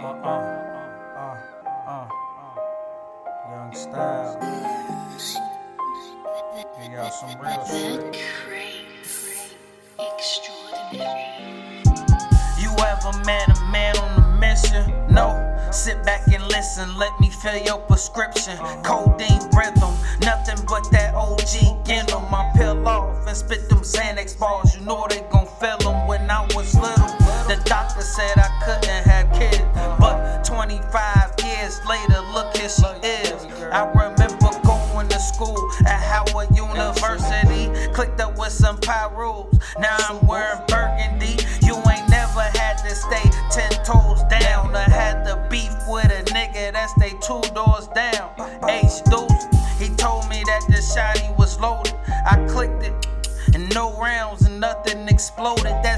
[0.00, 0.16] Uh, uh,
[1.16, 1.36] uh,
[1.88, 2.08] uh,
[3.50, 4.36] Young Styles.
[6.80, 8.16] Give y'all some real shit.
[12.60, 14.94] You ever met a man on a mission?
[15.12, 15.48] No.
[15.72, 18.56] Sit back and listen, let me fill your prescription.
[18.84, 22.22] Codeine rhythm, nothing but that OG Gindle.
[22.32, 24.74] I peel off and spit them Xanax balls.
[24.76, 25.22] You know they
[31.88, 33.44] later, look here she is.
[33.72, 35.56] I remember going to school
[35.86, 39.60] at Howard University, clicked up with some Pirus.
[39.78, 40.26] Now I'm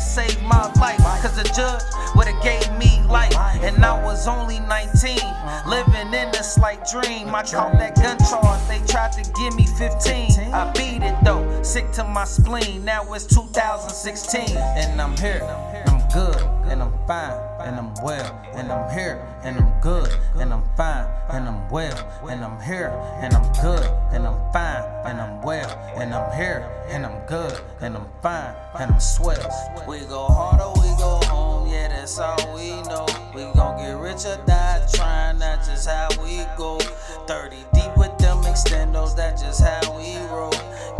[0.01, 0.97] That saved my life.
[1.21, 1.83] Cause the judge
[2.17, 3.37] would've gave me life.
[3.63, 5.19] And I was only 19.
[5.67, 7.35] Living in a slight dream.
[7.35, 8.67] I caught that gun charge.
[8.67, 10.55] They tried to give me 15.
[10.55, 11.63] I beat it though.
[11.63, 12.83] Sick to my spleen.
[12.83, 14.57] Now it's 2016.
[14.57, 15.90] And I'm here.
[16.13, 16.43] Good.
[16.67, 17.39] And I'm fine.
[17.61, 18.43] And I'm well.
[18.55, 19.25] And I'm here.
[19.45, 20.11] And I'm good.
[20.37, 21.07] And I'm fine.
[21.29, 21.97] And I'm well.
[22.29, 22.91] And I'm here.
[23.21, 23.85] And I'm good.
[24.11, 24.83] And I'm fine.
[25.07, 25.71] And I'm well.
[25.95, 26.69] And I'm here.
[26.89, 27.61] And I'm good.
[27.81, 28.55] And I'm fine.
[28.81, 29.39] And I'm swell.
[29.87, 31.71] We go hard or we go home.
[31.71, 33.07] Yeah, that's all we know.
[33.33, 35.39] We gon' get rich or die trying.
[35.39, 36.81] That's just how we go.
[37.29, 39.15] 30 deep with them extendos.
[39.15, 40.51] That's just how we roll.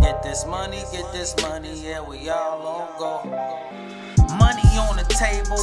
[0.01, 1.75] Get this money, get this money.
[1.83, 4.20] Yeah, we all on go.
[5.21, 5.61] Table,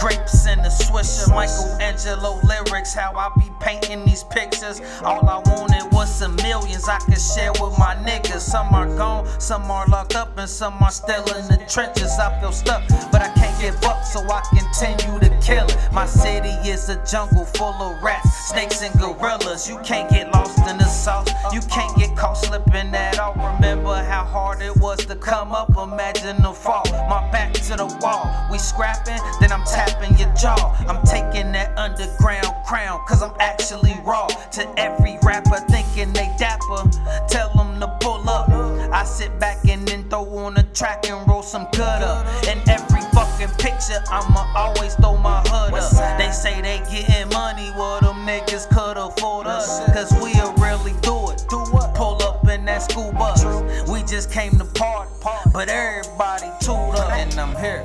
[0.00, 1.28] grapes in the swisher.
[1.28, 4.80] Michelangelo lyrics, how I be painting these pictures.
[5.02, 8.40] All I wanted was some millions I could share with my niggas.
[8.40, 12.18] Some are gone, some are locked up, and some are still in the trenches.
[12.18, 15.76] I feel stuck, but I can't give up, so I continue to kill it.
[15.92, 19.68] My city is a jungle full of rats, snakes, and gorillas.
[19.68, 23.34] You can't get lost in the sauce, you can't get caught slipping at all.
[23.34, 26.84] Remember how hard it was to come up, imagine the fall.
[27.10, 28.23] My back to the wall,
[28.54, 30.76] we scrapping, then I'm tapping your jaw.
[30.86, 34.28] I'm taking that underground crown, cause I'm actually raw.
[34.28, 36.88] To every rapper thinking they dapper,
[37.28, 38.48] tell them to pull up.
[38.92, 42.24] I sit back and then throw on a track and roll some good up.
[42.46, 46.18] In every fucking picture, I'ma always throw my hood up.
[46.18, 49.84] They say they getting money, well, them niggas could afford us.
[49.92, 51.42] Cause we'll really do it.
[51.50, 51.92] Do what?
[51.96, 53.44] Pull up in that school bus.
[53.88, 55.10] We just came to party,
[55.52, 57.10] but everybody tooled up.
[57.10, 57.84] And I'm here,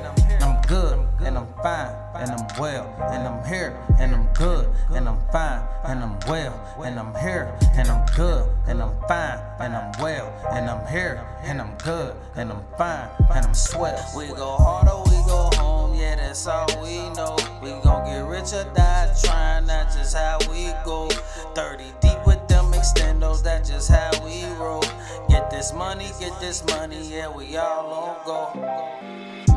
[2.20, 6.54] and I'm well, and I'm here, and I'm good, and I'm fine, and I'm well,
[6.84, 11.26] and I'm here, and I'm good, and I'm fine, and I'm well, and I'm here,
[11.42, 13.98] and I'm good, and I'm fine, and I'm swell.
[14.14, 17.38] We go hard or we go home, yeah, that's all we know.
[17.62, 21.08] We gon' get rich or die trying, that's just how we go.
[21.54, 24.84] 30 deep with them extendos, that's just how we roll.
[25.30, 29.49] Get this money, get this money, yeah, we all on go.